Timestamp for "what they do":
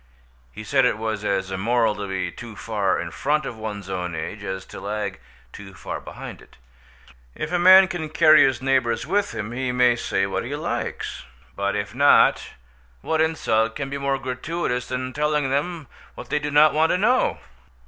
16.15-16.49